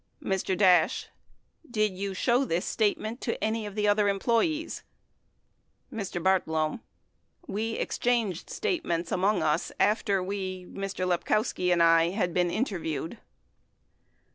[0.23, 0.57] Mr.
[0.57, 1.09] Dash.
[1.69, 4.81] Did you show this statement to any of the other employees?
[5.93, 6.19] Mr.
[6.19, 6.79] Bartlome.
[7.47, 11.07] We exchanged statements among us after we— Mr.
[11.07, 13.19] Lepkowski and I— had been interviewed.